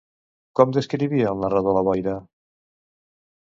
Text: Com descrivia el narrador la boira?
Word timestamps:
Com 0.59 0.73
descrivia 0.77 1.27
el 1.35 1.45
narrador 1.45 1.79
la 1.79 1.85
boira? 1.91 2.17